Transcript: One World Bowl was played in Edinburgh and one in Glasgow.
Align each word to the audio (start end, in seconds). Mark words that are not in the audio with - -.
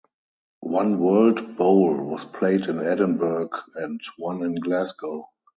One 0.65 0.97
World 0.97 1.57
Bowl 1.57 2.09
was 2.09 2.25
played 2.25 2.65
in 2.65 2.79
Edinburgh 2.79 3.51
and 3.75 4.01
one 4.17 4.41
in 4.43 4.55
Glasgow. 4.55 5.29